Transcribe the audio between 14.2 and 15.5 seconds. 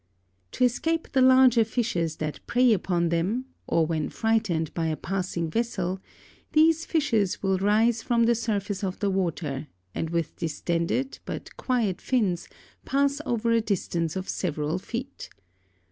several feet.